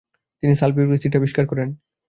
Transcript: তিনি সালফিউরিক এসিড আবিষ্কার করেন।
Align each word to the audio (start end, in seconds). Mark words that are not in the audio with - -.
তিনি 0.43 0.53
সালফিউরিক 0.55 0.95
এসিড 0.97 1.13
আবিষ্কার 1.19 1.45
করেন। 1.51 1.69